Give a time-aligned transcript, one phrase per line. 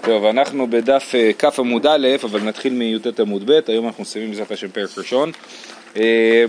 [0.00, 4.30] טוב, אנחנו בדף אה, כ עמוד א', אבל נתחיל מי"ט עמוד ב', היום אנחנו מסיימים
[4.30, 5.32] בעזרת השם פרק ראשון.
[5.96, 6.44] אה,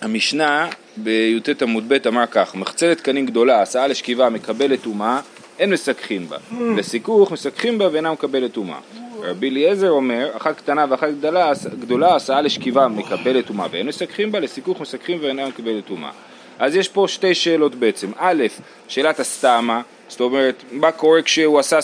[0.00, 5.20] המשנה בי"ט עמוד ב' אמר כך, מחצלת קנים גדולה, הסעה לשכיבה מקבלת טומאה,
[5.58, 6.36] אין מסככים בה.
[6.76, 8.78] לסיכוך מסככים בה ואינה מקבלת טומאה.
[9.22, 14.40] רבי אליעזר אומר, אחת קטנה ואחת גדולה, גדולה הסעה לשכיבה מקבלת טומאה ואין מסככים בה,
[14.40, 16.10] לסיכוך מסככים ואינה מקבלת טומאה.
[16.58, 18.10] אז יש פה שתי שאלות בעצם.
[18.16, 18.44] א',
[18.88, 21.78] שאלת הסתמה, זאת אומרת, מה קורה כשהוא עשה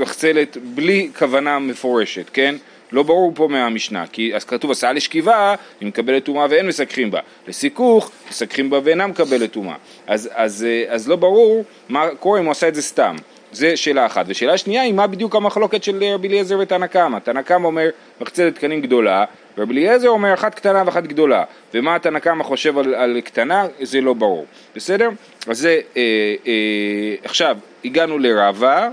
[0.00, 2.54] מחצלת בלי כוונה מפורשת, כן?
[2.92, 7.20] לא ברור פה מהמשנה, כי אז כתוב הסעה לשכיבה, היא מקבלת טומאה ואין מסככים בה.
[7.48, 9.74] לסיכוך, מסככים בה ואינה מקבלת טומאה.
[10.06, 13.16] אז, אז, אה, אז לא ברור מה קורה אם הוא עשה את זה סתם.
[13.52, 14.24] זה שאלה אחת.
[14.28, 17.18] ושאלה שנייה היא מה בדיוק המחלוקת של רבי אליעזר ותנא קמא.
[17.18, 17.88] תנא קמא אומר
[18.20, 19.24] מחצלת תקנים גדולה,
[19.60, 21.44] רבי אליעזר אומר אחת קטנה ואחת גדולה.
[21.74, 24.46] ומה תנא קמא חושב על, על קטנה זה לא ברור.
[24.76, 25.08] בסדר?
[25.46, 26.02] אז זה, אה,
[26.46, 28.88] אה, עכשיו הגענו לרבה,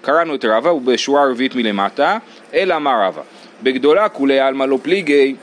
[0.00, 2.18] קראנו את רבה, הוא בשורה רביעית מלמטה,
[2.54, 3.22] אלא אמר רבה.
[3.62, 5.34] בגדולה כולי עלמא לא פליגי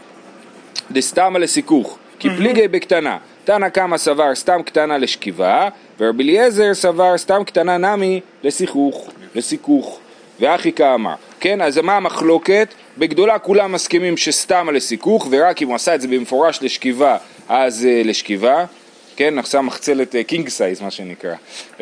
[0.91, 3.17] דסתמא לסיכוך, כי פליגי בקטנה.
[3.43, 9.99] תנא קמא סבר סתם קטנה לשכיבה, ורבי אליעזר סבר סתם קטנה נמי לסיכוך, לסיכוך.
[10.39, 12.73] ואחי כאמר, כן, אז מה המחלוקת?
[12.97, 17.17] בגדולה כולם מסכימים שסתם לסיכוך, ורק אם הוא עשה את זה במפורש לשכיבה,
[17.49, 18.65] אז אה, לשכיבה.
[19.15, 21.33] כן, עשה מחצלת king אה, size מה שנקרא.
[21.33, 21.81] אה, אה,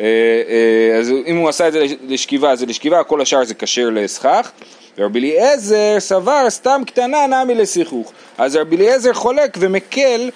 [0.98, 4.50] אז אם הוא עשה את זה לשכיבה, זה לשכיבה, כל השאר זה כשר לסכך.
[4.98, 8.12] ורבי אליעזר סבר סתם קטנה נמי לסיכוך.
[8.38, 10.30] אז רבי אליעזר חולק ומקל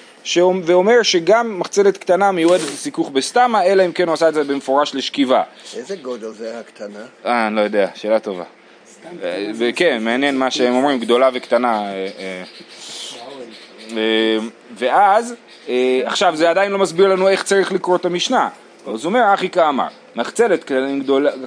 [0.64, 4.94] ואומר שגם מחצלת קטנה מיועדת לסיכוך בסתמה, אלא אם כן הוא עשה את זה במפורש
[4.94, 5.42] לשכיבה.
[5.77, 7.05] איזה גודל זה הקטנה?
[7.27, 8.44] אה, אני לא יודע, שאלה טובה.
[9.58, 11.92] וכן, מעניין מה שהם אומרים, גדולה וקטנה.
[11.92, 12.42] אה,
[13.97, 14.38] אה,
[14.78, 15.34] ואז,
[16.05, 18.48] עכשיו זה עדיין לא מסביר לנו איך צריך לקרוא את המשנה.
[18.86, 20.70] אז הוא אומר, אחי כאמר, מחצלת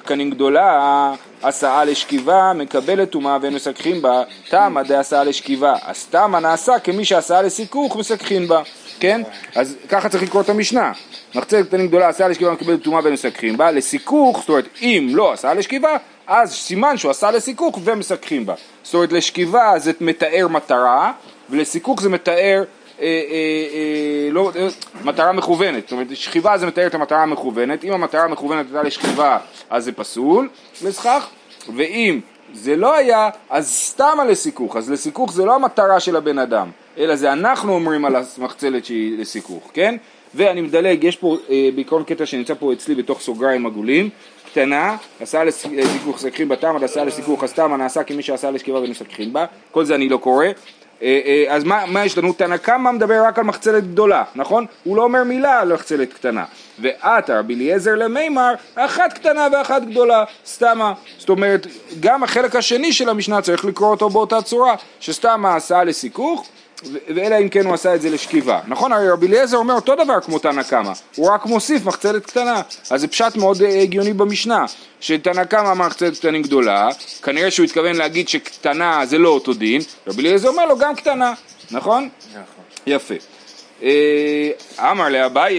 [0.06, 1.14] קנים גדולה,
[1.44, 7.42] הסעה לשכיבה, מקבלת טומאה ואין מסככים בה, תמה דהסעה לשכיבה, אז תמה נעשה כמי שהסעה
[7.42, 8.62] לסיכוך מסככים בה,
[9.00, 9.22] כן?
[9.56, 10.92] אז ככה צריך לקרוא את המשנה.
[11.36, 15.34] מחצלת קטנים גדולה, הסעה לשכיבה, מקבלת טומאה ואין מסככים בה, לסיכוך, זאת אומרת, אם לא
[15.34, 18.54] הסעה לשכיבה, אז סימן שהוא עשה לסיכוך ומסככים בה.
[18.84, 21.12] זאת אומרת, לשכיבה זה מתאר מטרה,
[21.50, 22.64] ולסיכוך זה מתאר
[23.00, 23.12] אה, אה,
[23.74, 24.52] אה, לא,
[25.04, 29.38] מטרה מכוונת, זאת אומרת שכיבה זה מתאר את המטרה המכוונת, אם המטרה המכוונת הייתה לשכיבה
[29.70, 30.50] אז זה פסול
[30.84, 31.28] לסכך,
[31.76, 32.20] ואם
[32.54, 36.70] זה לא היה אז סתם על לסיכוך, אז לסיכוך זה לא המטרה של הבן אדם,
[36.98, 39.96] אלא זה אנחנו אומרים על המחצלת שהיא לסיכוך, כן?
[40.36, 41.38] ואני מדלג, יש פה
[41.76, 44.10] בעיקרון קטע שנמצא פה אצלי בתוך סוגריים עגולים,
[44.52, 49.46] קטנה, עשה לסיכוך סככים בתם, עד עשה לסיכוך הסתם, נעשה כמי שעשה לשכיבה ונסככים בה,
[49.72, 50.46] כל זה אני לא קורא,
[51.02, 52.34] אה, אה, אז מה, מה יש לנו?
[52.34, 54.66] תנא קמא מדבר רק על מחצלת גדולה, נכון?
[54.84, 56.46] הוא לא אומר מילה על מחצלת קטנה.
[56.80, 60.94] ועתה רבי אליעזר למימר, אחת קטנה ואחת גדולה, סתמה.
[61.18, 61.68] זאת אומרת,
[62.00, 66.48] גם החלק השני של המשנה צריך לקרוא אותו באותה צורה, שסתמה עשה לסיכוך,
[67.16, 68.60] ואלא אם כן הוא עשה את זה לשכיבה.
[68.68, 68.94] נכון?
[68.94, 72.62] הרי רבי אליעזר אומר אותו דבר כמו תנא קמא, הוא רק מוסיף מחצלת קטנה.
[72.90, 74.66] אז זה פשט מאוד אה, הגיוני במשנה,
[75.00, 76.90] שתנא קמא מחצלת קטנים גדולה,
[77.24, 81.34] כנראה שהוא התכוון להגיד שקטנה זה לא אותו דין, רבי אליעזר אומר לו גם קטנה,
[81.72, 82.10] נכון?
[82.32, 82.44] נכון.
[82.88, 83.16] יפה.
[83.84, 84.50] אה,
[84.80, 85.58] אמר לאביי,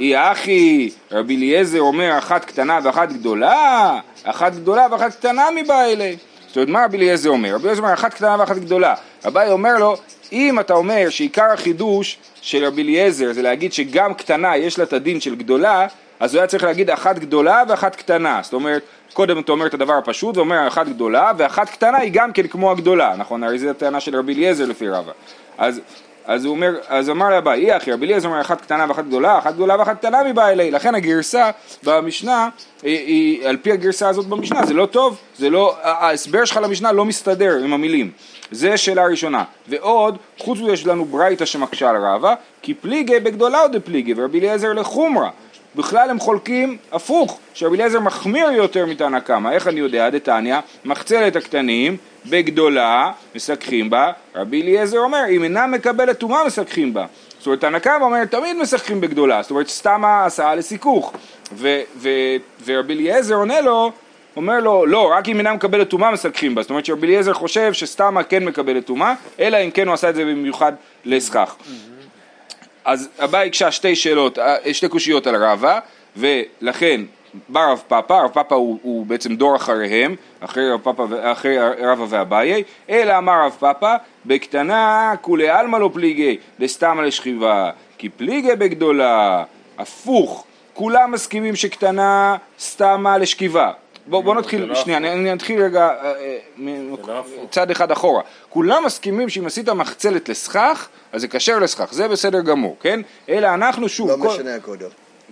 [0.00, 6.16] אי אחי, רבי אליעזר אומר אחת קטנה ואחת גדולה, אחת גדולה ואחת קטנה מבעילי.
[6.52, 7.54] זאת אומרת, מה רבי אליעזר אומר?
[7.54, 8.94] רבי אליעזר אומר אחת קטנה ואחת גדולה.
[9.26, 9.96] אביי אומר לו,
[10.32, 14.92] אם אתה אומר שעיקר החידוש של רבי אליעזר זה להגיד שגם קטנה יש לה את
[14.92, 15.86] הדין של גדולה,
[16.20, 18.40] אז הוא היה צריך להגיד אחת גדולה ואחת קטנה.
[18.42, 22.32] זאת אומרת, קודם אתה אומר את הדבר הפשוט ואומר אחת גדולה, ואחת קטנה היא גם
[22.32, 23.44] כן כמו הגדולה, נכון?
[23.44, 25.12] הרי זו הטענה של רבי אליעזר לפי רבא.
[25.58, 25.80] אז
[26.24, 29.38] אז הוא אומר, אז אמר לאביי, אי אחי, רבי אליעזר אומר אחת קטנה ואחת גדולה,
[29.38, 31.50] אחת גדולה ואחת קטנה מבא אלי, לכן הגרסה
[31.82, 32.48] במשנה,
[32.82, 36.92] היא, היא, על פי הגרסה הזאת במשנה, זה לא טוב, זה לא, ההסבר שלך למשנה
[36.92, 38.10] לא מסתדר עם המילים,
[38.50, 43.62] זה שאלה ראשונה, ועוד, חוץ מזה יש לנו ברייתא שמקשה על רבא, כי פליגי בגדולה
[43.62, 45.30] או דפליגי, ורבי אליעזר לחומרה,
[45.76, 50.10] בכלל הם חולקים הפוך, שרבי אליעזר מחמיר יותר מתנא קמא, איך אני יודע?
[50.10, 51.96] דתניא, מחצלת הקטנים
[52.26, 57.06] בגדולה, מסככים בה, רבי אליעזר אומר, אם אינה מקבלת טומאה מסככים בה.
[57.38, 61.12] זאת אומרת, תנא קמא אומר, תמיד משחקים בגדולה, זאת אומרת, סתם הסעה לסיכוך.
[61.52, 63.92] ו- ו- ורבי אליעזר עונה לו,
[64.36, 66.62] אומר לו, לא, רק אם אינה מקבלת טומאה מסככים בה.
[66.62, 70.14] זאת אומרת שרבי אליעזר חושב שסתמה כן מקבלת טומאה, אלא אם כן הוא עשה את
[70.14, 70.72] זה במיוחד
[71.04, 71.54] לסכך.
[72.84, 75.78] אז הבא הקשה שתי שאלות, אה, שתי קושיות על רבא,
[76.16, 77.00] ולכן
[77.48, 82.06] בא רב פאפא, רב פאפא הוא, הוא בעצם דור אחריהם, אחרי רב פאפא, אחרי רבא
[82.08, 83.96] ואביי, אלא אמר רב פאפא,
[84.26, 89.44] בקטנה כולי עלמא לא פליגי, דסתמא לשכיבה, כי פליגי בגדולה,
[89.78, 90.44] הפוך,
[90.74, 93.72] כולם מסכימים שקטנה סתמה לשכיבה.
[94.06, 96.38] בוא, בוא נתחיל, לא שנייה, אני, אני אתחיל רגע אה, אה,
[97.06, 97.22] לא.
[97.50, 98.22] צעד אחד אחורה.
[98.48, 103.00] כולם מסכימים שאם עשית מחצלת לסכך, אז זה כשר לסכך, זה בסדר גמור, כן?
[103.28, 104.88] אלא אנחנו שוב, לא כל- משנה הגודל.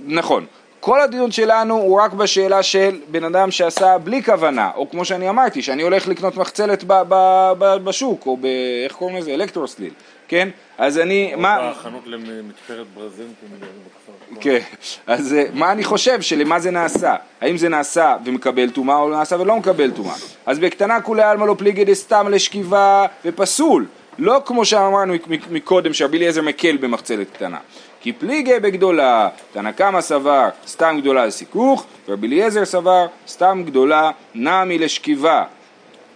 [0.06, 0.46] נכון.
[0.80, 5.28] כל הדיון שלנו הוא רק בשאלה של בן אדם שעשה בלי כוונה, או כמו שאני
[5.28, 8.46] אמרתי, שאני הולך לקנות מחצלת ב- ב- ב- בשוק, או ב...
[8.84, 9.34] איך קוראים לזה?
[9.34, 9.90] אלקטרוסליל,
[10.30, 10.48] כן?
[10.78, 11.70] אז אני, מה...
[11.70, 14.40] בחנות למתפרת ברזים, כאילו, בכפר.
[14.40, 14.58] כן,
[15.06, 17.16] אז אה, מה אני חושב שלמה זה נעשה?
[17.40, 20.14] האם זה נעשה ומקבל טומאה או נעשה ולא מקבל טומאה?
[20.46, 23.86] אז בקטנה כולי עלמא לא פליגי דסתם לשכיבה ופסול,
[24.18, 25.14] לא כמו שאמרנו
[25.50, 27.58] מקודם שרבי אליעזר מקל במחצלת קטנה.
[28.00, 34.78] כי פליגי בגדולה, תנא קמא סבר סתם גדולה לסיכוך, ורבי אליעזר סבר סתם גדולה נמי
[34.78, 35.44] לשכיבה.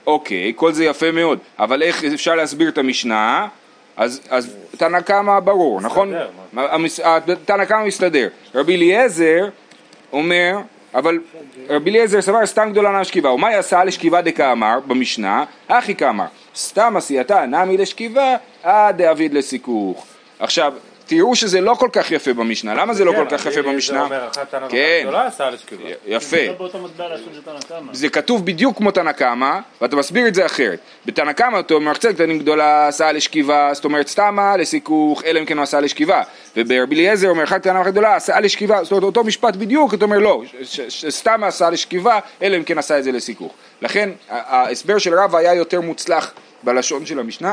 [0.07, 3.49] אוקיי, כל זה יפה מאוד, אבל איך אפשר להסביר את המשנה?
[3.97, 6.13] אז, אז תנא קמא ברור, נכון?
[6.53, 6.63] מה?
[6.73, 8.29] המס- ה- תנא קמא מסתדר.
[8.55, 9.49] רבי אליעזר
[10.13, 10.57] אומר,
[10.95, 11.19] אבל
[11.69, 15.45] רבי אליעזר סבר סתם גדולה נמי לשכיבה, ומה יעשה לשכיבה דקאמר במשנה?
[15.69, 16.25] אחי כאמר,
[16.57, 20.07] סתם עשייתה נמי לשכיבה, עד דאביד לסיכוך.
[20.39, 20.73] עכשיו,
[21.07, 23.99] תראו שזה לא כל כך יפה במשנה, למה זה לא כל כך יפה במשנה?
[23.99, 25.01] זה אומר אחת טענה כן.
[25.03, 25.83] גדולה עשה לשכיבה.
[26.07, 26.37] יפה.
[27.71, 27.81] לא.
[27.93, 30.79] זה כתוב בדיוק כמו תנא קמא, ואתה מסביר את זה אחרת.
[31.07, 35.45] בתנא קמא אתה אומר מחצלת קטנים גדולה עשה לשכיבה, זאת אומרת סתמה לסיכוך, אלא אם
[35.45, 36.23] כן הוא עשה לשכיבה.
[36.57, 40.19] וברבי אליעזר אומר אחת קטנה גדולה עשה לשכיבה, זאת אומרת אותו משפט בדיוק, אתה אומר
[40.19, 40.43] לא,
[41.09, 43.53] סתמה עשה לשכיבה, אלא אם כן עשה את זה לסיכוך.
[43.83, 47.53] לכן ההסבר של רבא היה יותר מוצלח בלשון של המשנה.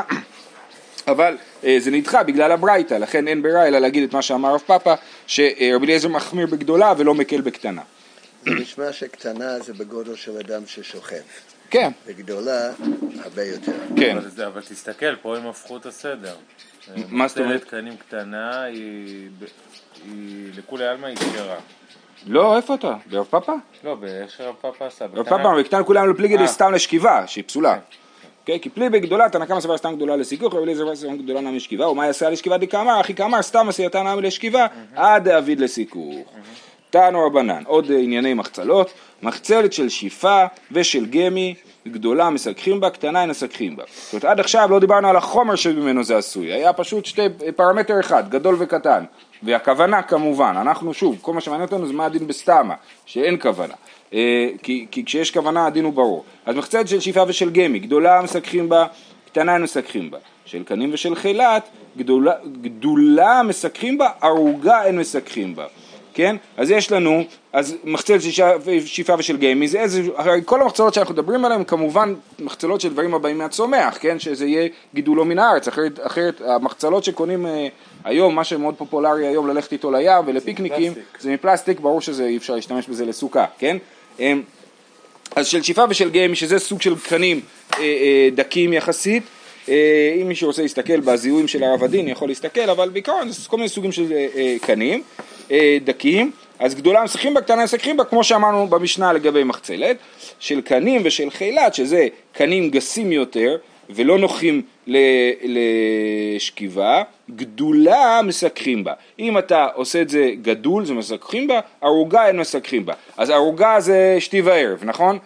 [1.08, 4.60] אבל אה, זה נדחה בגלל הברייתא, לכן אין ברירה אלא להגיד את מה שאמר רב
[4.66, 4.94] פאפא,
[5.26, 7.82] שרבי אליעזר מחמיר בגדולה ולא מקל בקטנה.
[8.44, 11.16] זה נשמע שקטנה זה בגודל של אדם ששוכב.
[11.70, 12.70] כן, וגדולה
[13.24, 13.72] הרבה יותר.
[13.96, 14.16] כן.
[14.16, 16.34] אבל זה- אבל תסתכל, פה הם הפכו את הסדר.
[17.08, 17.64] מה זאת אומרת?
[17.64, 19.28] קנים קטנה היא
[20.04, 21.56] היא לכולי עלמא היא כשרה.
[22.26, 22.94] לא, איפה אתה?
[23.06, 23.52] ברב פאפא?
[23.84, 25.04] לא, באיך שרב פאפה עשה.
[25.14, 26.46] רב פאפא, בקטן כולם לפליגי אה.
[26.46, 27.78] סתם לשכיבה, שהיא פסולה.
[28.44, 31.56] כן, כי פליגי גדולה, תנא קמא סבר סתם גדולה לסיכוך, רבי אליעזר סתם גדולה נמי
[31.56, 34.66] לשכיבה, ומה יעשה לשכיבה דקאמר, אחי כאמר, סתם עשייתה נמי לשכיבה,
[34.96, 36.16] עד דאביד לסיכוך.
[36.90, 38.92] תנו רבנן, עוד ענייני מחצלות,
[39.22, 41.54] מחצלת של שיפה ושל גמי,
[41.88, 43.84] גדולה מסככים בה, קטנה אין מסככים בה.
[43.88, 47.52] זאת אומרת, עד עכשיו לא דיברנו על החומר שממנו זה עשוי, היה פשוט שתי, אה,
[47.56, 49.04] פרמטר אחד, גדול וקטן.
[49.42, 52.74] והכוונה כמובן, אנחנו שוב, כל מה שמעניין אותנו זה מה הדין בסתמה,
[53.06, 53.74] שאין כוונה.
[54.14, 56.24] אה, כי, כי כשיש כוונה הדין הוא ברור.
[56.46, 58.86] אז מחצלת של שיפה ושל גמי, גדולה מסככים בה,
[59.26, 60.18] קטנה מסככים בה.
[60.44, 62.32] של קנים ושל חילת, גדולה,
[62.62, 65.66] גדולה מסככים בה, ערוגה אין מסככים בה.
[66.14, 66.36] כן?
[66.56, 68.30] אז יש לנו, אז מחצלת של
[68.86, 73.14] שיפה ושל גמי, זה איזה, הרי כל המחצלות שאנחנו מדברים עליהן כמובן מחצלות של דברים
[73.14, 74.18] הבאים מהצומח, כן?
[74.18, 77.68] שזה יהיה גידולו מן הארץ, אחרת, אחרת המחצלות שקונים אה,
[78.04, 81.20] היום, מה שמאוד פופולרי היום ללכת איתו לים ולפיקניקים, מפלסטיק.
[81.20, 83.76] זה מפלסטיק, ברור שזה אי אפשר להשתמש בזה לסוכה, כן?
[85.36, 87.40] אז של שיפה ושל גמי, שזה סוג של קנים
[87.72, 89.22] אה, אה, דקים יחסית,
[89.68, 93.56] אה, אם מישהו רוצה להסתכל בזיהויים של הרב הדין, יכול להסתכל, אבל בעיקרון זה כל
[93.56, 94.12] מיני סוגים של
[94.62, 95.02] קנים
[95.84, 99.96] דקים, אז גדולה מסכים בה, קטנה מסכים בה, כמו שאמרנו במשנה לגבי מחצלת,
[100.40, 103.56] של קנים ושל חילת, שזה קנים גסים יותר,
[103.94, 104.62] ולא נוחים
[106.36, 108.92] לשכיבה, גדולה מסככים בה.
[109.18, 112.94] אם אתה עושה את זה גדול, זה מסככים בה, ערוגה אין מסככים בה.
[113.16, 115.18] אז ערוגה זה שתי וערב, נכון?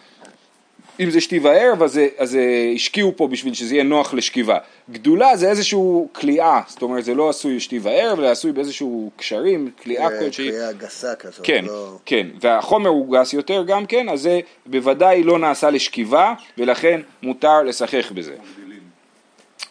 [1.01, 2.39] אם זה שתי וערב, אז, זה- אז
[2.75, 4.59] השקיעו פה בשביל שזה יהיה נוח לשכיבה.
[4.91, 9.71] גדולה זה איזשהו כליאה, זאת אומרת זה לא עשוי שתי וערב, אלא עשוי באיזשהו קשרים,
[9.83, 10.49] כליאה כלשהי.
[10.51, 11.41] קריאה גסה כזאת.
[11.47, 11.97] כן, לא...
[12.07, 17.63] כן, והחומר הוא גס יותר גם כן, אז זה בוודאי לא נעשה לשכיבה, ולכן מותר
[17.63, 18.35] לשחק בזה.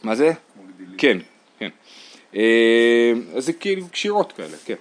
[0.04, 0.32] מה זה?
[0.98, 1.18] כן,
[1.60, 1.70] כן.
[2.36, 2.42] אה,
[3.36, 4.76] אז זה כאילו קשירות כאלה, כן.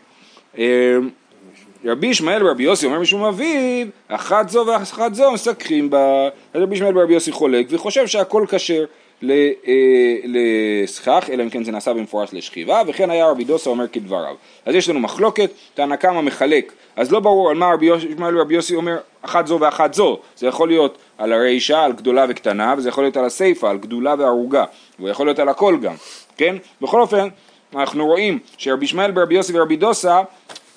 [1.85, 6.29] רבי ישמעאל ורבי יוסי אומר משום אביו, אחת זו ואחת זו מסככים בה.
[6.55, 8.85] רבי ישמעאל ורבי יוסי חולק וחושב שהכל כשר
[9.23, 9.33] ל-
[9.67, 14.35] אה, לסכך, אלא אם כן זה נעשה במפורש לשכיבה, וכן היה רבי דוסה אומר כדבריו.
[14.67, 18.55] אז יש לנו מחלוקת, תנא קמא מחלק, אז לא ברור על מה רבי ישמעאל ורבי
[18.55, 22.88] יוסי אומר אחת זו ואחת זו, זה יכול להיות על הרישה, על גדולה וקטנה, וזה
[22.88, 24.64] יכול להיות על הסיפה, על גדולה וערוגה,
[24.99, 25.95] והוא יכול להיות על הכל גם,
[26.37, 26.57] כן?
[26.81, 27.29] בכל אופן,
[27.76, 30.21] אנחנו רואים שרבי ישמעאל ורבי יוסי ורבי דוסה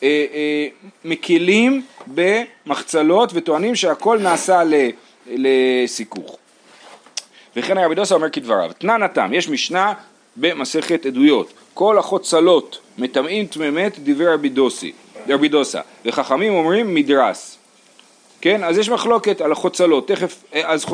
[0.03, 0.67] אה, אה,
[1.05, 4.89] מקלים במחצלות וטוענים שהכל נעשה ל-
[5.27, 6.37] לסיכוך.
[7.55, 9.93] וכן הרבי דוסה אומר כדבריו, תנא נתם, יש משנה
[10.35, 14.91] במסכת עדויות, כל החוצלות מטמאים טמא-מת דברי רבי דוסי,
[15.29, 17.57] רבי דוסה, וחכמים אומרים מדרס.
[18.41, 20.85] כן, אז יש מחלוקת על החוצלות, תכף, אה, אז,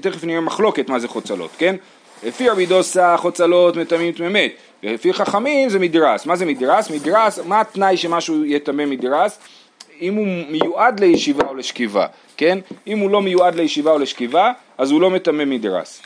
[0.00, 1.76] תכף נראה מחלוקת מה זה חוצלות, כן?
[2.22, 6.26] לפי רבי דוסה חוצלות מטמאים טמא-מת, ולפי חכמים זה מדרס.
[6.26, 6.90] מה זה מדרס?
[6.90, 9.38] מדרס, מה התנאי שמשהו יהיה טמא מדרס?
[10.00, 12.58] אם הוא מיועד לישיבה או לשכיבה, כן?
[12.86, 16.02] אם הוא לא מיועד לישיבה או לשכיבה, אז הוא לא מטמא מדרס.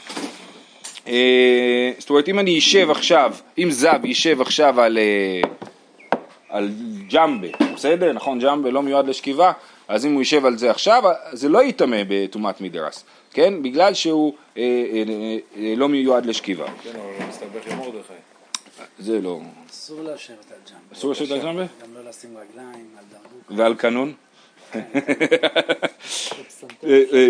[1.08, 5.40] אה, זאת אומרת, אם אני אשב עכשיו, אם זב יישב עכשיו על, אה,
[6.48, 6.70] על
[7.12, 8.12] ג'מבה, בסדר?
[8.12, 9.52] נכון, ג'מבה לא מיועד לשכיבה,
[9.88, 11.02] אז אם הוא יישב על זה עכשיו,
[11.32, 13.62] זה לא ייטמא בטומאת מדרס, כן?
[13.62, 15.04] בגלל שהוא אה, אה,
[15.56, 16.66] אה, לא מיועד לשכיבה.
[16.82, 18.12] כן, אבל הוא מסתבך עם מרדכי.
[18.98, 19.40] זה לא...
[19.70, 20.92] אסור לשבת על ג'מבה.
[20.92, 21.64] אסור לשבת על ג'מבה?
[21.82, 23.50] גם לא לשים רגליים על דרבוק.
[23.50, 24.12] ועל קנון?
[24.74, 24.80] אה,
[26.84, 27.28] אה,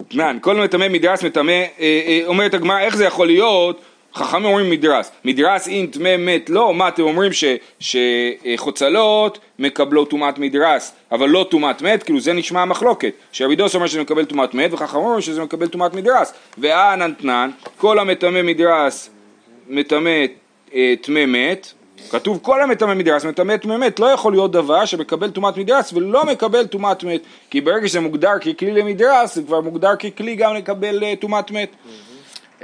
[0.00, 3.80] אתנן, כל מטמא מדרס מטמא, אה, אה, אומרת הגמרא איך זה יכול להיות,
[4.14, 7.44] חכמים אומרים מדרס, מדרס אם טמא מת לא, מה אתם אומרים ש-
[7.80, 13.86] שחוצלות מקבלות טומאת מדרס, אבל לא טומאת מת, כאילו זה נשמע המחלוקת, שרבי דוס אומר
[13.86, 19.10] שזה מקבל טומאת מת, וחכמים אומרים שזה מקבל טומאת מדרס, ואנן תנן, כל המטמא מדרס
[19.68, 20.10] מטמא
[20.74, 21.72] אה, טמא מת,
[22.10, 26.24] כתוב כל המטמא מדרס מטמא טמא מת, לא יכול להיות דבר שמקבל טומאת מדרס ולא
[26.24, 31.04] מקבל טומאת מת, כי ברגע שזה מוגדר ככלי למדרס, זה כבר מוגדר ככלי גם לקבל
[31.04, 31.68] אה, טומאת מת.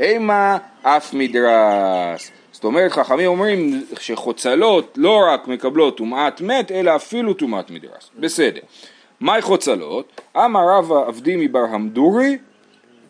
[0.01, 2.31] אימה אף מדרס.
[2.53, 8.11] זאת אומרת, חכמים אומרים שחוצלות לא רק מקבלות טומאת מת, אלא אפילו טומאת מדרס.
[8.19, 8.61] בסדר.
[9.21, 10.21] מהי חוצלות?
[10.37, 12.39] אמר רב עבדי מבר המדורי,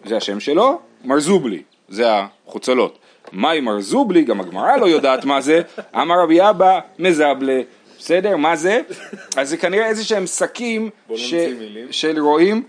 [0.04, 2.04] זה השם שלו, מרזובלי, זה
[2.46, 2.98] החוצלות.
[3.32, 4.24] מהי מרזובלי?
[4.24, 5.62] גם הגמרא לא יודעת מה זה,
[5.94, 7.60] אמר רבי אבא מזבלה.
[7.98, 8.36] בסדר?
[8.36, 8.80] מה זה?
[9.36, 11.34] אז זה כנראה איזה שהם שקים ש...
[11.90, 12.62] של רועים,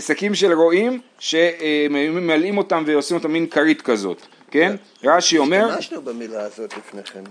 [0.00, 4.76] שקים של רועים שממלאים אותם ועושים אותם מין כרית כזאת, כן?
[5.04, 7.24] רש"י אומר, השתמשנו במילה הזאת לפני כן,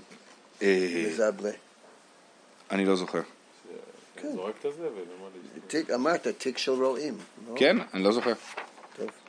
[0.61, 1.51] אה, מזבלה.
[2.71, 3.21] אני לא זוכר.
[5.67, 7.17] תיק, אמרת, תיק של רועים.
[7.49, 7.53] לא?
[7.55, 7.77] כן?
[7.93, 8.33] אני לא זוכר.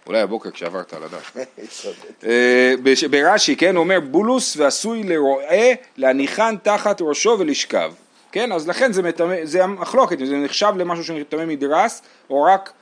[0.07, 1.37] אולי הבוקר כשעברת על הדף.
[2.27, 2.75] אה,
[3.11, 7.93] ברש"י, כן, הוא אומר בולוס ועשוי לרועה להניחן תחת ראשו ולשכב.
[8.33, 12.73] כן, אז לכן זה מטמא, זה המחלוקת, אם זה נחשב למשהו שמטמא מדרס, או רק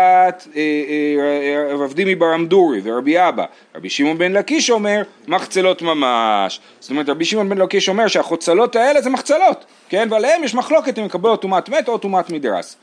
[0.56, 3.44] אה, אה, רב דימי ברמדורי ורבי אבא.
[3.76, 6.60] רבי שמעון בן לקיש אומר מחצלות ממש.
[6.80, 10.08] זאת אומרת רבי שמעון בן לקיש אומר שהחוצלות האלה זה מחצלות, כן?
[10.10, 12.76] ועליהם יש מחלוקת אם מקבלות טומאת מת או טומאת מדרס.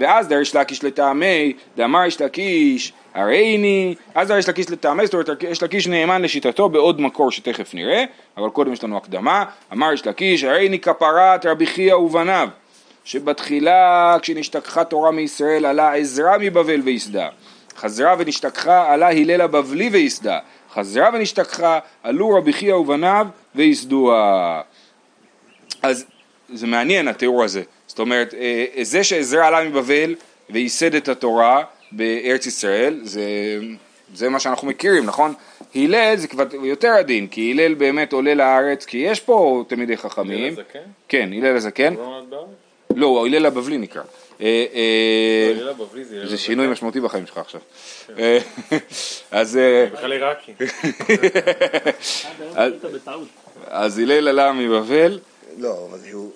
[0.00, 5.62] ואז דריש לקיש לטעמי, דאמר יש לקיש, הריני, אז דריש לקיש לטעמי, זאת אומרת יש
[5.62, 8.04] לקיש נאמן לשיטתו בעוד מקור שתכף נראה,
[8.36, 12.48] אבל קודם יש לנו הקדמה, אמר יש לקיש, הריני כפרת רבי חייא ובניו,
[13.04, 17.28] שבתחילה כשנשתכחה תורה מישראל עלה עזרא מבבל ויסדה,
[17.76, 20.38] חזרה ונשתכחה עלה הלל הבבלי ויסדה,
[20.72, 24.60] חזרה ונשתכחה עלו רבי חייא ובניו ויסדוה.
[25.82, 26.04] אז
[26.48, 27.62] זה מעניין התיאור הזה,
[28.00, 30.14] אומרת, אה, זה שעזרא עלה מבבל
[30.50, 33.22] וייסד את התורה בארץ ישראל, זה,
[34.14, 35.34] זה מה שאנחנו מכירים, נכון?
[35.74, 40.52] הלל זה כבר יותר עדין, כי הלל באמת עולה לארץ, כי יש פה תלמידי חכמים.
[40.52, 40.78] הלל הזקן?
[41.08, 41.94] כן, הלל הזקן.
[41.94, 42.46] לא נולד בארץ?
[42.96, 44.02] לא, הוא הלל הבבלי נקרא.
[44.40, 45.52] אה, אה,
[46.24, 46.38] זה.
[46.38, 47.60] שינוי משמעותי בחיים שלך עכשיו.
[48.18, 48.38] אה,
[49.30, 50.52] אז אה, בכלל עיראקי.
[52.94, 53.28] בטעות.
[53.66, 55.18] אז הלל עלה מבבל.
[55.58, 56.30] לא, אבל הוא,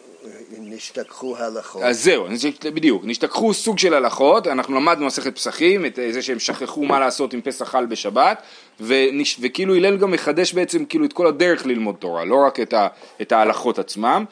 [0.58, 1.82] נשתכחו הלכות.
[1.82, 2.26] אז זהו,
[2.64, 7.32] בדיוק, נשתכחו סוג של הלכות, אנחנו למדנו מסכת פסחים, את זה שהם שכחו מה לעשות
[7.32, 8.42] עם פסח חל בשבת,
[8.80, 12.72] ונש, וכאילו הלל גם מחדש בעצם כאילו את כל הדרך ללמוד תורה, לא רק את,
[12.72, 12.88] ה,
[13.22, 14.24] את ההלכות עצמם,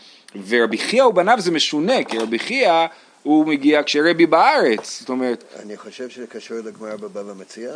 [0.49, 2.87] ורבי חייא ובניו זה משונה, כי רבי חייא
[3.23, 7.73] הוא מגיע כשרבי בארץ, זאת אומרת, אני חושב שזה קשור לגמרא בבבא מציע,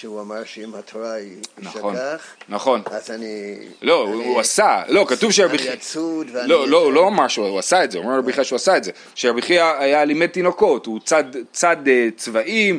[0.00, 3.56] שהוא אמר שאם התורה היא נכון, שכח, נכון, אז אני...
[3.82, 6.48] לא, הוא, אני- הוא עשה, לא, כתוב שרבי אני חייא, יצוד ואני...
[6.48, 8.76] לא, לא, הוא לא אמר שהוא עשה את זה, הוא אומר רבי חייא שהוא עשה
[8.76, 12.78] את זה, שרבי חייא היה לימד תינוקות, הוא צד, צד אה, צבעים,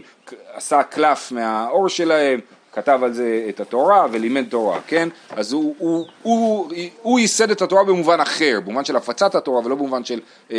[0.53, 2.39] עשה קלף מהאור שלהם,
[2.73, 5.09] כתב על זה את התורה ולימד תורה, כן?
[5.29, 9.75] אז הוא, הוא, הוא, הוא ייסד את התורה במובן אחר, במובן של הפצת התורה ולא
[9.75, 10.19] במובן של
[10.51, 10.57] אה,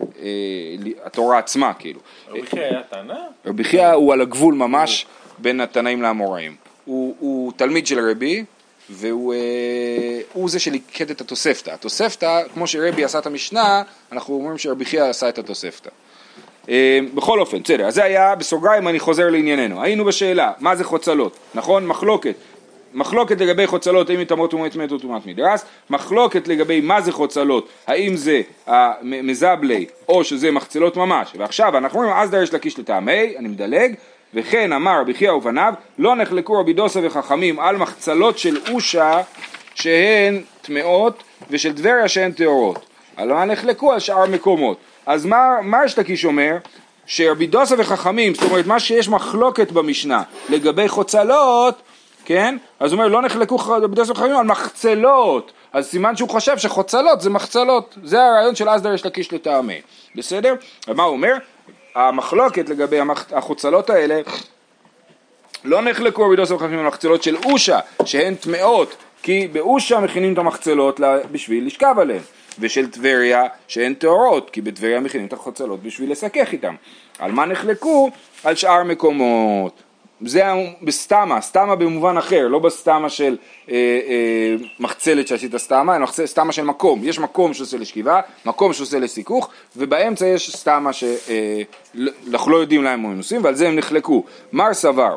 [0.00, 0.26] אה,
[1.04, 2.00] התורה עצמה, כאילו.
[2.28, 3.18] רבי חייא היה טענה?
[3.46, 5.06] רבי חייא הוא על הגבול ממש
[5.38, 6.56] בין התנאים לאמוראים.
[6.84, 8.44] הוא, הוא תלמיד של רבי,
[8.90, 9.34] והוא
[10.36, 11.70] אה, זה שליקט את התוספתא.
[11.70, 15.90] התוספתא, כמו שרבי עשה את המשנה, אנחנו אומרים שרבי חייא עשה את התוספתא.
[16.68, 19.82] אה, בכל אופן, בסדר, אז זה היה בסוגריים, אני חוזר לענייננו.
[19.82, 21.86] היינו בשאלה, מה זה חוצלות, נכון?
[21.86, 22.34] מחלוקת.
[22.94, 27.68] מחלוקת לגבי חוצלות, האם מטמאות טומאת מת או טומאת מדרס, מחלוקת לגבי מה זה חוצלות,
[27.86, 33.48] האם זה המזבלי או שזה מחצלות ממש, ועכשיו אנחנו אומרים אז דרש לקיש לטעמי, אני
[33.48, 33.94] מדלג,
[34.34, 39.20] וכן אמר רבי חייא ובניו, לא נחלקו רבי דוסה וחכמים על מחצלות של אושה
[39.74, 42.86] שהן טמאות ושל טבריה שהן טהורות,
[43.16, 44.76] על מה נחלקו על שאר מקומות,
[45.06, 46.56] אז מה, מה יש לקיש אומר?
[47.06, 51.82] שרבי דוסה וחכמים, זאת אומרת מה שיש מחלוקת במשנה לגבי חוצלות
[52.24, 52.56] כן?
[52.80, 57.20] אז הוא אומר לא נחלקו רבי יוסף וחכמים על מחצלות, אז סימן שהוא חושב שחוצלות
[57.20, 59.80] זה מחצלות, זה הרעיון של אסדר יש לקיש לטעמי,
[60.14, 60.54] בסדר?
[60.88, 61.32] ומה הוא אומר?
[61.94, 62.98] המחלוקת לגבי.
[63.32, 64.20] החוצלות האלה
[65.64, 70.38] לא נחלקו רבי יוסף וחכמים על מחצלות של אושה שהן טמאות כי באושה מכינים את
[70.38, 71.00] המחצלות
[71.32, 72.22] בשביל לשכב עליהן
[72.58, 76.74] ושל טבריה שהן טהורות כי בטבריה מכינים את החוצלות בשביל לסכך איתן
[77.18, 78.10] על מה נחלקו?
[78.44, 79.82] על שאר מקומות
[80.20, 80.42] זה
[80.82, 83.36] בסתמה, סתמה במובן אחר, לא בסתמה של
[83.70, 87.00] אה, אה, מחצלת שעשית סתמה, אלא סתמה של מקום.
[87.02, 93.08] יש מקום שעושה לשכיבה, מקום שעושה לסיכוך, ובאמצע יש סתמה שאנחנו לא יודעים להם מה
[93.08, 94.24] הם עושים, ועל זה הם נחלקו.
[94.52, 95.16] מר סבר,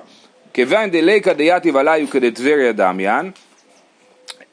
[0.54, 3.32] כיוון דליקא דייתיב עליו כדטבריה דמיין,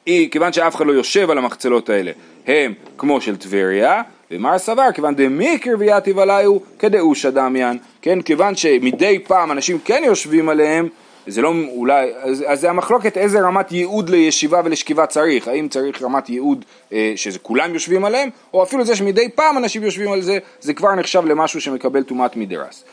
[0.05, 2.11] כיוון שאף אחד לא יושב על המחצלות האלה,
[2.47, 9.19] הם כמו של טבריה, ומר סבר, כיוון דמיקר ויתיב עליו כדאושה דמיין, כן, כיוון שמדי
[9.19, 10.89] פעם אנשים כן יושבים עליהם,
[11.27, 16.01] זה לא אולי, אז, אז זה המחלוקת איזה רמת ייעוד לישיבה ולשכיבה צריך, האם צריך
[16.01, 20.21] רמת ייעוד אה, שזה כולם יושבים עליהם, או אפילו זה שמדי פעם אנשים יושבים על
[20.21, 22.83] זה, זה כבר נחשב למשהו שמקבל טומאת מדרס.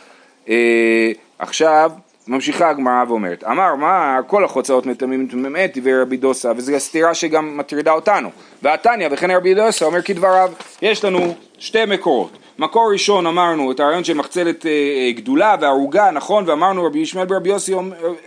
[0.48, 1.90] אה, עכשיו,
[2.26, 7.56] ממשיכה הגמרא ואומרת, אמר מה כל החוצאות מטמאים מטמאי טבעי רבי דוסה וזו הסתירה שגם
[7.58, 8.30] מטרידה אותנו.
[8.62, 10.52] והתניא וכן רבי דוסה אומר כדבריו
[10.82, 12.30] יש לנו שתי מקורות.
[12.58, 17.26] מקור ראשון אמרנו את הרעיון של מחצלת אה, אה, גדולה וערוגה נכון ואמרנו רבי ישמעאל
[17.26, 17.74] ברבי יוסי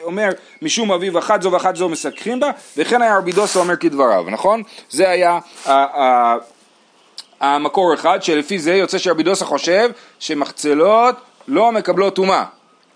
[0.04, 0.30] אומר,
[0.62, 4.64] משום אביו אחת זו ואחת זו מסככים בה וכן היה רבי דוסה אומר כדבריו נכון?
[4.90, 6.38] זה היה ה- ה-
[7.40, 11.16] המקור אחד שלפי זה יוצא שרבי דוסה חושב שמחצלות
[11.48, 12.44] לא מקבלות טומאה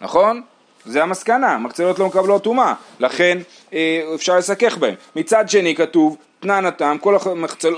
[0.02, 0.42] נכון?
[0.86, 3.38] זה המסקנה, מחצלות לא מקבלות טומאה, לכן
[3.74, 4.94] אה, אפשר לסכך בהן.
[5.16, 7.16] מצד שני כתוב, תנן הטעם, כל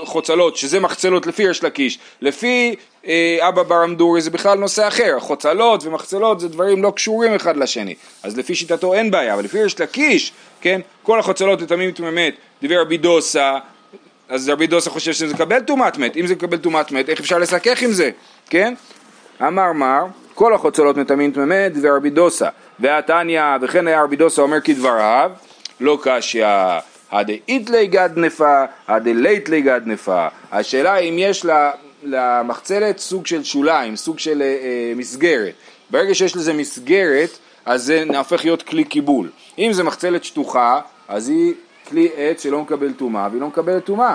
[0.02, 2.74] החוצלות, שזה מחצלות לפי יש לקיש, לפי
[3.06, 7.94] אה, אבא ברמדורי זה בכלל נושא אחר, חוצלות ומחצלות זה דברים לא קשורים אחד לשני,
[8.22, 12.80] אז לפי שיטתו אין בעיה, אבל לפי יש לקיש, כן, כל החוצלות לתמים תממת, דיבר
[12.80, 13.58] רבי דוסה,
[14.28, 17.38] אז רבי דוסה חושב שזה מקבל טומאת מת, אם זה מקבל טומאת מת, איך אפשר
[17.38, 18.10] לסכך עם זה,
[18.50, 18.74] כן?
[19.42, 22.48] אמר מר, כל החוצלות מטמאים תממת ורבי דוסה,
[22.80, 25.30] והתניא וכן היה רבי דוסה אומר כדבריו,
[25.80, 26.46] לא קשיא,
[27.12, 30.26] הדאיתלי גדנפה, הדלייתלי גדנפה.
[30.52, 31.46] השאלה אם יש
[32.02, 35.54] למחצלת סוג של שוליים, סוג של אה, אה, מסגרת.
[35.90, 39.30] ברגע שיש לזה מסגרת, אז זה הופך להיות כלי קיבול.
[39.58, 41.54] אם זה מחצלת שטוחה, אז היא
[41.88, 44.14] כלי עץ שלא מקבל טומאה, והיא לא מקבלת טומאה.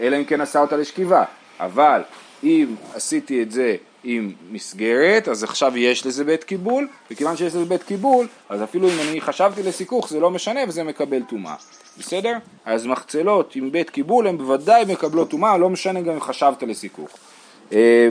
[0.00, 1.24] אלא אם כן עשה אותה לשכיבה.
[1.60, 2.02] אבל
[2.44, 7.64] אם עשיתי את זה עם מסגרת, אז עכשיו יש לזה בית קיבול, וכיוון שיש לזה
[7.64, 11.54] בית קיבול, אז אפילו אם אני חשבתי לסיכוך זה לא משנה וזה מקבל טומאה.
[11.98, 12.36] בסדר?
[12.64, 17.08] אז מחצלות עם בית קיבול הן בוודאי מקבלות טומאה, לא משנה גם אם חשבת לסיכוך.
[17.72, 18.08] אה,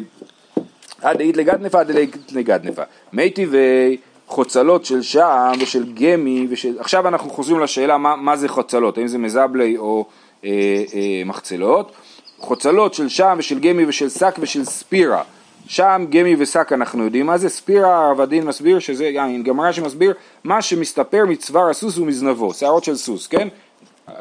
[1.02, 2.82] עד אית לגדנפה, עד אית לגדנפה.
[3.14, 6.80] מי טבעי חוצלות של שעם ושל גמי ושל...
[6.80, 10.06] עכשיו אנחנו חוזרים לשאלה מה, מה זה חוצלות, האם זה מזבלי או
[10.46, 10.50] אה,
[10.94, 11.92] אה, מחצלות.
[12.40, 15.24] חוצלות של שעם ושל גמי ושל שק ושל ספירה.
[15.68, 20.14] שעם, גמי ושק אנחנו יודעים מה זה, ספירה הרב הדין מסביר שזה, גם גמרא שמסביר
[20.44, 23.48] מה שמסתפר מצוואר הסוס ומזנבו, שערות של סוס, כן?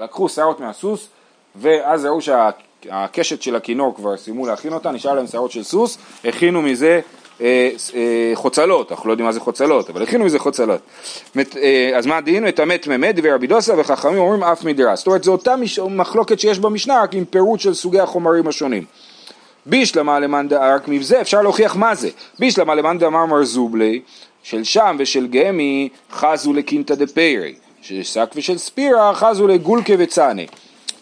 [0.01, 1.09] לקחו שערות מהסוס
[1.57, 6.63] ואז ראו שהקשת של הכינור כבר סיימו להכין אותה, נשאר להם שערות של סוס, הכינו
[6.63, 7.01] מזה אה, אה,
[8.35, 10.81] חוצלות, אנחנו לא יודעים מה זה חוצלות, אבל הכינו מזה חוצלות.
[11.37, 12.45] אה, אז מה הדין?
[12.45, 14.99] מטמא טמא דבר רבי דוסה וחכמים אומרים אף מדרס.
[14.99, 15.55] זאת אומרת זו אותה.
[15.91, 18.85] מחלוקת שיש במשנה רק עם פירוט של סוגי החומרים השונים.
[19.67, 22.09] בישלמה למאן דא, רק מזה אפשר להוכיח מה זה.
[22.39, 24.01] בישלמה למאן דאמר מר זובלי,
[24.43, 30.43] של שם ושל גמי חזו לקינטה דפיירי, של שק ושל ספירה חזו לגולקה וצאנה.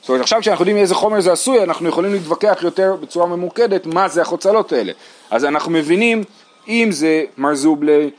[0.01, 3.87] זאת אומרת עכשיו כשאנחנו יודעים מאיזה חומר זה עשוי אנחנו יכולים להתווכח יותר בצורה ממוקדת
[3.87, 4.93] מה זה החוצלות האלה.
[5.33, 6.23] אז אנחנו מבינים
[6.69, 8.11] אם זה מר זובלי,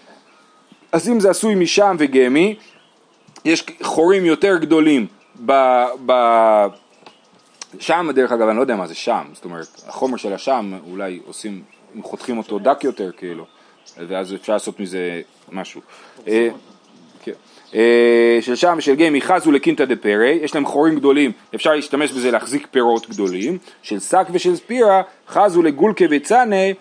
[0.91, 2.55] אז אם זה עשוי משם וגמי,
[3.45, 5.07] יש חורים יותר גדולים
[5.45, 5.51] ב...
[6.05, 6.11] ב
[7.79, 11.19] שם דרך אגב אני לא יודע מה זה שם, זאת אומרת החומר של השם אולי
[11.25, 11.61] עושים,
[12.01, 13.45] חותכים אותו דק יותר כאילו,
[13.97, 15.21] ואז אפשר לעשות מזה
[15.51, 15.81] משהו.
[16.27, 16.49] אה,
[17.23, 17.31] כן.
[17.75, 22.11] אה, של שם ושל גמי חזו לקינטה דה פרי, יש להם חורים גדולים, אפשר להשתמש
[22.11, 26.71] בזה להחזיק פירות גדולים, של שק ושל ספירה חזו לגולקה וצאנה אה,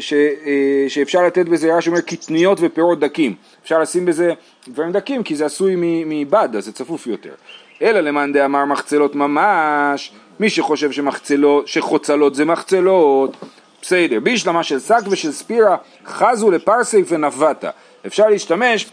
[0.00, 4.32] ש, אה, שאפשר לתת בזה רש"י אומר קטניות ופירות דקים, אפשר לשים בזה
[4.68, 5.74] דברים דקים כי זה עשוי
[6.06, 7.34] מבד אז זה צפוף יותר.
[7.82, 13.36] אלא למאן דאמר מחצלות ממש, מי שחושב שמחצלות, שחוצלות זה מחצלות,
[13.82, 17.70] בסדר, בישלמה של שק ושל ספירה חזו לפרסי ונבטה,
[18.06, 18.86] אפשר להשתמש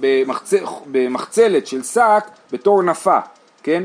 [0.00, 0.54] במחצ...
[0.86, 3.18] במחצלת של שק בתור נפה,
[3.62, 3.82] כן?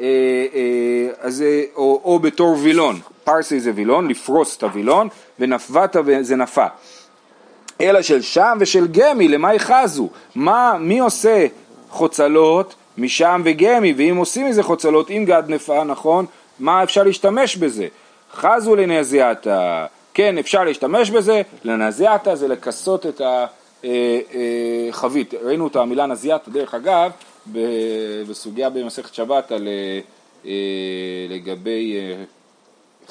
[0.00, 0.06] אה,
[0.54, 1.44] אה, אז,
[1.76, 5.08] או, או בתור וילון, פרסי זה וילון, לפרוס את הוילון,
[5.40, 6.66] ונפתה זה נפה.
[7.80, 10.08] אלא של שם ושל גמי, למה יחזו?
[10.34, 11.46] מה, מי עושה
[11.88, 16.26] חוצלות משם וגמי, ואם עושים מזה חוצלות עם גד נפה, נכון,
[16.58, 17.86] מה אפשר להשתמש בזה?
[18.32, 23.20] חזו לנזיעתא, כן אפשר להשתמש בזה, לנזיעתא זה לכסות את
[23.84, 27.10] החבית, ראינו את המילה נזיעתא דרך אגב
[28.28, 30.00] בסוגיה במסכת שבת על אה,
[30.46, 30.52] אה,
[31.28, 31.96] לגבי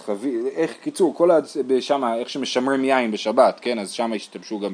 [0.05, 1.39] חבית, איך, קיצור, כל ה...
[1.79, 4.73] שם, איך שמשמרים יין בשבת, כן, אז שם השתמשו גם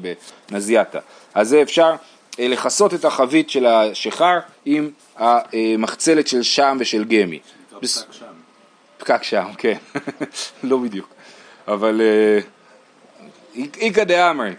[0.50, 0.98] בנזיעתא.
[1.34, 1.94] אז זה אפשר
[2.40, 7.38] אה, לכסות את החבית של השיכר עם המחצלת של שם ושל גמי.
[7.82, 8.04] בס-
[8.98, 9.76] פקק שם, כן,
[10.62, 11.08] לא בדיוק,
[11.68, 12.38] אבל אה,
[13.80, 14.50] איכא דאמרי,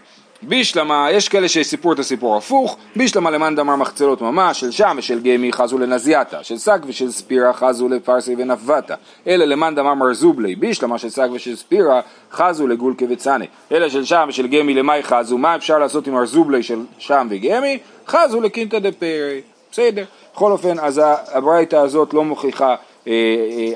[0.48, 5.20] בישלמה, יש כאלה שסיפרו את הסיפור הפוך, בישלמה למאן דמר מחצלות ממש, של שם ושל
[5.20, 8.94] גמי חזו לנזיעתא, של שק ושל ספירה חזו לפרסי ונפבתא,
[9.26, 12.00] אלא למאן דמר מרזובלי, בישלמה של שק ושל ספירה
[12.32, 16.62] חזו לגולקה וצאנה, אלא של שם ושל גמי למאי חזו, מה אפשר לעשות עם מרזובלי
[16.62, 17.78] של שם וגמי?
[18.06, 19.40] חזו לקינטה דפרי,
[19.72, 20.04] בסדר.
[20.34, 21.00] בכל אופן, אז
[21.32, 22.74] הברייתא הזאת לא מוכיחה
[23.06, 23.12] אה,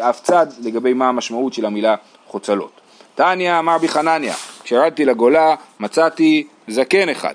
[0.00, 1.94] אה, אף צד לגבי מה המשמעות של המילה
[2.26, 2.70] חוצלות.
[3.14, 4.34] תניא אמר בי חנניה,
[4.68, 7.34] כשירדתי לגולה מצאתי זקן אחד.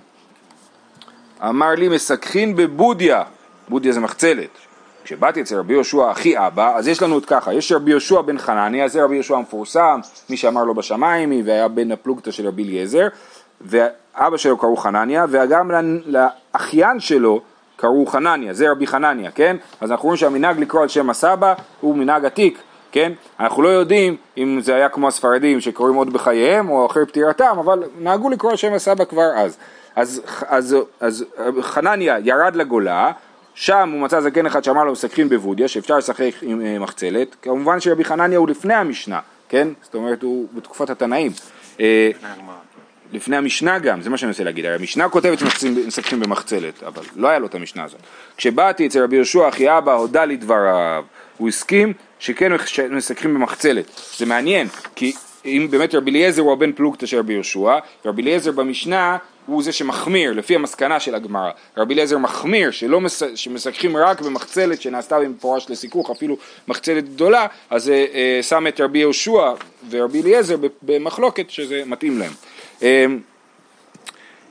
[1.50, 3.24] אמר לי מסככין בבודיה,
[3.70, 4.50] בודיה זה מחצלת.
[5.04, 8.38] כשבאתי אצל רבי יהושע אחי אבא, אז יש לנו את ככה, יש רבי יהושע בן
[8.38, 13.08] חנניה, זה רבי יהושע המפורסם, מי שאמר לו בשמיים, והיה בן הפלוגתא של רבי אליעזר,
[13.62, 15.72] ואבא שלו קראו חנניה, וגם
[16.06, 17.42] לאחיין שלו
[17.76, 19.58] קראו חנניה, זה רבי חנניה, כן?
[19.82, 22.60] אז אנחנו רואים שהמנהג לקרוא על שם הסבא הוא מנהג עתיק,
[22.94, 23.12] כן?
[23.40, 27.84] אנחנו לא יודעים אם זה היה כמו הספרדים שקוראים עוד בחייהם או אחרי פטירתם, אבל
[28.00, 29.58] נהגו לקרוא על שם הסבא כבר אז.
[29.96, 31.26] אז, אז, אז
[31.62, 33.12] חנניה ירד לגולה,
[33.56, 37.80] שם הוא מצא זקן אחד שאמר לו מסככים בבודיה, שאפשר לשחק עם אה, מחצלת, כמובן
[37.80, 39.68] שרבי חנניה הוא לפני המשנה, כן?
[39.82, 41.32] זאת אומרת הוא בתקופת התנאים.
[41.80, 42.12] אה,
[43.14, 47.28] לפני המשנה גם, זה מה שאני מנסה להגיד, הרי המשנה כותבת שמסככים במחצלת, אבל לא
[47.28, 48.00] היה לו את המשנה הזאת.
[48.38, 51.04] כשבאתי אצל רבי יהושע אחי אבא, הודה לי דבריו,
[51.44, 52.52] הוא הסכים שכן
[52.90, 53.86] מסככים במחצלת.
[54.18, 55.14] זה מעניין, כי
[55.46, 59.72] אם באמת רבי אליעזר הוא הבן פלוגתא של רבי יהושע, רבי אליעזר במשנה הוא זה
[59.72, 61.52] שמחמיר, לפי המסקנה של הגמרא.
[61.78, 63.24] רבי אליעזר מחמיר, שלא מס...
[63.36, 69.00] שמסככים רק במחצלת שנעשתה במפורש לסיכוך, אפילו מחצלת גדולה, אז אה, אה, שם את רבי
[69.00, 69.54] יהושע
[69.90, 72.32] ורבי אליעזר במחלוקת שזה מתאים להם.
[72.84, 73.06] אה,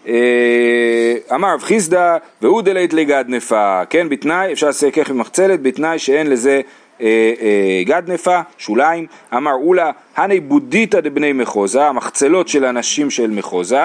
[0.08, 6.26] אה, אמר רב חיסדא והוא דלית לגד נפה, כן בתנאי אפשר לסכך במחצלת בתנאי שאין
[6.26, 6.60] לזה
[7.02, 13.30] אה, אה, גד נפה, שוליים, אמר אולה הני בודיתא דבני מחוזה, המחצלות של הנשים של
[13.30, 13.84] מחוזה,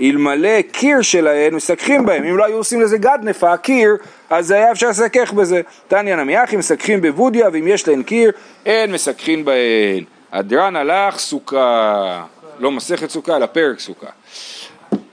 [0.00, 3.96] אלמלא קיר שלהן מסככים בהם, אם לא היו עושים לזה גד נפה, קיר,
[4.30, 5.60] אז היה אפשר לסכך בזה.
[5.88, 8.30] תניא נמי אחי מסככים בבודיה ואם יש להן קיר
[8.66, 10.04] אין מסככים בהן.
[10.32, 12.22] הדרן הלך סוכה,
[12.58, 14.06] לא מסכת סוכה אלא פרק סוכה.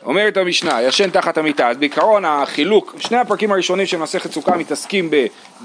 [0.06, 5.10] אומרת המשנה, ישן תחת המיטה, אז בעיקרון החילוק, שני הפרקים הראשונים של מסכת סוכה מתעסקים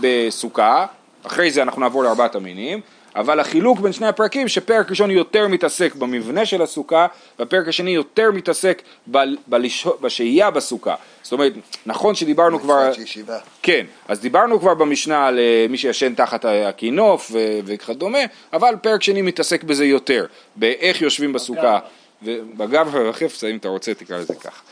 [0.00, 0.86] בסוכה,
[1.22, 2.80] אחרי זה אנחנו נעבור לארבעת המינים,
[3.16, 7.06] אבל החילוק בין שני הפרקים שפרק ראשון יותר מתעסק במבנה של הסוכה
[7.38, 9.86] והפרק השני יותר מתעסק ב, בלש...
[10.00, 10.94] בשהייה בסוכה.
[11.22, 11.52] זאת אומרת,
[11.86, 12.88] נכון שדיברנו כבר...
[12.88, 13.38] מצוות ישיבה.
[13.62, 18.18] כן, אז דיברנו כבר במשנה על אה, מי שישן תחת הכינוף ו- וכדומה,
[18.52, 20.26] אבל פרק שני מתעסק בזה יותר,
[20.56, 21.78] באיך יושבים בסוכה,
[22.22, 24.62] בגב ובחפצה אם אתה רוצה תקרא לזה כך.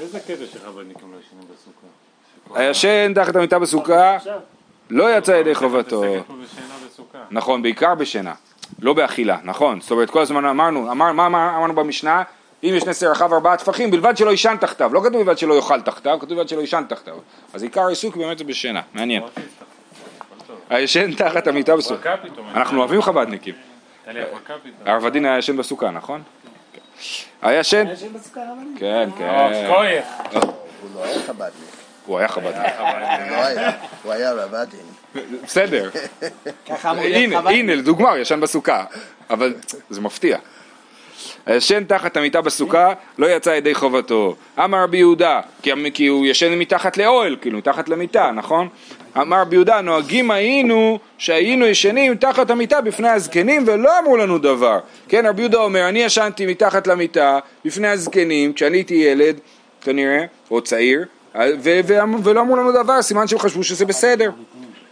[0.00, 2.60] איזה קטע שחב"דניקים לא ישנים בסוכה?
[2.60, 4.18] הישן תחת המיטה בסוכה
[4.90, 6.02] לא יצא ידי חובתו.
[7.30, 8.32] נכון, בעיקר בשינה,
[8.80, 9.80] לא באכילה, נכון.
[9.80, 12.22] זאת אומרת, כל הזמן אמרנו, אמר, מה אמר- אמרנו במשנה?
[12.64, 14.90] אם יש נס ירחב ארבעה טפחים, בלבד שלא יישן תחתיו.
[14.94, 17.14] לא כתוב בלבד שלא יאכל תחתיו, כתוב בלבד שלא יישן תחתיו.
[17.54, 19.22] אז עיקר העיסוק באמת זה בשינה, מעניין.
[20.70, 22.14] הישן תחת המיטה בסוכה.
[22.54, 23.54] אנחנו אוהבים חב"דניקים.
[24.86, 26.22] הרב הדין היה ישן בסוכה, נכון?
[27.42, 28.76] הישן, יש בסוכה רבנים?
[28.78, 29.70] כן, אה,
[30.30, 30.38] כן.
[30.40, 31.73] הוא לא היה חב"דניק,
[32.06, 32.56] הוא היה חב"דניק.
[32.78, 32.88] הוא
[33.30, 33.70] לא היה,
[34.02, 34.80] הוא היה רב הדין.
[35.44, 35.90] בסדר.
[36.66, 37.32] הנה, חב"דניק.
[37.46, 38.84] הנה, לדוגמה, הוא ישן בסוכה,
[39.30, 39.54] אבל
[39.90, 40.38] זה מפתיע.
[41.46, 44.36] הישן תחת המיטה בסוכה לא יצא ידי חובתו.
[44.64, 45.40] אמר רבי יהודה,
[45.94, 48.68] כי הוא ישן מתחת לאוהל, כאילו מתחת למיטה, נכון?
[49.16, 54.78] אמר רבי יהודה, נוהגים היינו שהיינו ישנים תחת המיטה בפני הזקנים ולא אמרו לנו דבר.
[55.08, 59.40] כן, רבי יהודה אומר, אני ישנתי מתחת למיטה בפני הזקנים כשאני הייתי ילד,
[59.80, 61.04] כנראה, או צעיר,
[61.36, 61.40] ו-
[61.86, 64.30] ו- ולא אמרו לנו דבר, סימן שהם חשבו שזה בסדר.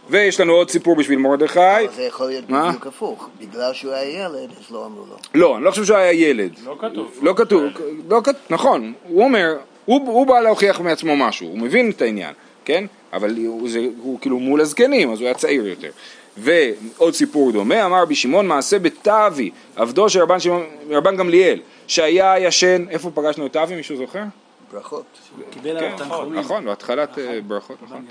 [0.09, 1.59] ויש לנו עוד סיפור בשביל מרדכי.
[1.95, 2.67] זה יכול להיות מה?
[2.69, 3.29] בדיוק הפוך.
[3.39, 5.15] בגלל שהוא היה ילד, אז לא אמרו לו.
[5.35, 6.51] לא, אני לא חושב שהוא היה ילד.
[6.65, 7.11] לא כתוב.
[7.21, 7.63] לא כתוב,
[8.09, 12.33] לא כתוב, נכון, הוא אומר, הוא, הוא בא להוכיח מעצמו משהו, הוא מבין את העניין,
[12.65, 12.85] כן?
[13.13, 15.89] אבל הוא, זה, הוא כאילו מול הזקנים, אז הוא היה צעיר יותר.
[16.37, 22.35] ועוד סיפור דומה, אמר רבי שמעון מעשה בתאווי, עבדו של רבן, שמעון- רבן גמליאל, שהיה
[22.39, 24.23] ישן, איפה פגשנו את תאווי, מישהו זוכר?
[24.73, 25.05] ברכות.
[25.49, 26.39] קיבל כן, עליו תנחומים.
[26.39, 28.05] נכון, בהתחלת אה, ברכות, נכון.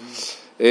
[0.61, 0.66] אה,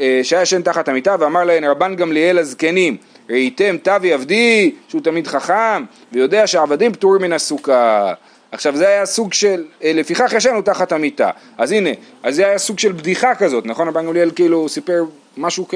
[0.00, 2.96] אה, שהיה ישן תחת המיטה ואמר להן רבן גמליאל הזקנים
[3.30, 8.12] ראיתם תבי עבדי שהוא תמיד חכם ויודע שהעבדים פטורים מן הסוכה
[8.52, 11.90] עכשיו זה היה סוג של, לפיכך ישנו תחת המיטה אז הנה,
[12.22, 13.88] אז זה היה סוג של בדיחה כזאת, נכון?
[13.88, 15.04] רבן גמליאל כאילו סיפר
[15.36, 15.66] משהו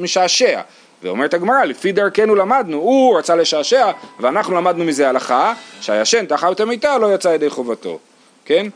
[0.00, 0.60] משעשע
[1.02, 6.98] ואומרת הגמרא, לפי דרכנו למדנו, הוא רצה לשעשע ואנחנו למדנו מזה הלכה שהישן תחת המיטה
[6.98, 7.98] לא יצא ידי חובתו,
[8.44, 8.66] כן?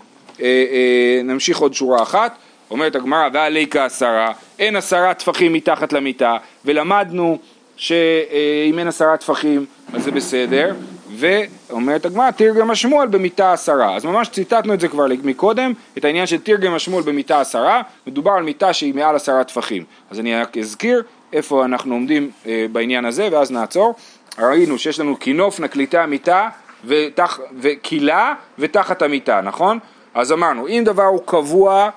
[0.40, 2.36] אה, אה, נמשיך עוד שורה אחת,
[2.70, 7.38] אומרת הגמרא, ועלי כעשרה, אין עשרה טפחים מתחת למיטה, ולמדנו
[7.76, 10.74] שאם אין עשרה טפחים אז זה בסדר,
[11.16, 13.96] ואומרת הגמרא, תרגם השמואל במיטה עשרה.
[13.96, 18.30] אז ממש ציטטנו את זה כבר מקודם, את העניין של תרגם השמואל במיטה עשרה, מדובר
[18.30, 19.84] על מיטה שהיא מעל עשרה טפחים.
[20.10, 23.94] אז אני רק אזכיר איפה אנחנו עומדים אה, בעניין הזה, ואז נעצור.
[24.38, 26.48] ראינו שיש לנו כינוף נקליטי המיטה
[26.84, 27.40] ותח,
[28.58, 29.78] ותחת המיטה, נכון?
[30.14, 31.90] אז אמרנו, אם דבר הוא קבוע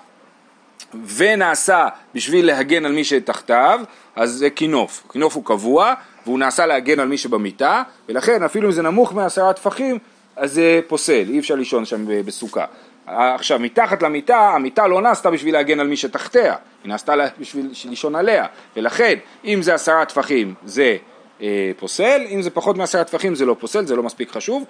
[1.15, 3.79] ונעשה בשביל להגן על מי שתחתיו,
[4.15, 5.03] אז זה כינוף.
[5.11, 5.93] כינוף הוא קבוע,
[6.25, 9.99] והוא נעשה להגן על מי שבמיטה, ולכן אפילו אם זה נמוך מעשרה טפחים,
[10.35, 12.65] אז זה פוסל, אי אפשר לישון שם בסוכה.
[13.05, 18.15] עכשיו, מתחת למיטה, המיטה לא נעשתה בשביל להגן על מי שתחתיה, היא נעשתה בשביל לישון
[18.15, 18.45] עליה,
[18.75, 20.97] ולכן אם זה עשרה טפחים זה
[21.41, 24.63] אה, פוסל, אם זה פחות מעשרה טפחים זה לא פוסל, זה לא מספיק חשוב,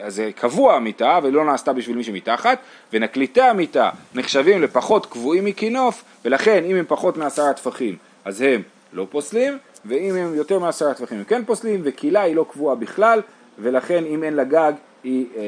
[0.00, 2.58] אז זה קבוע המיטה ולא נעשתה בשביל מי שמתחת,
[2.92, 9.06] ונקליטי המיטה נחשבים לפחות קבועים מכינוף, ולכן אם הם פחות מעשרה טפחים אז הם לא
[9.10, 13.20] פוסלים, ואם הם יותר מעשרה טפחים הם כן פוסלים, וקילה היא לא קבועה בכלל,
[13.58, 14.72] ולכן אם אין לה גג
[15.04, 15.42] היא אה,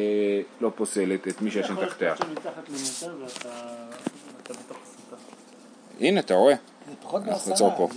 [0.60, 2.14] לא פוסלת את מי שישן תחתיה.
[6.00, 6.54] הנה אתה רואה,
[6.88, 7.88] זה פחות אנחנו נעצור מעשרה.
[7.88, 7.94] פה.